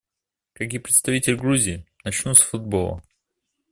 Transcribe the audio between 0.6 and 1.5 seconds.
и представитель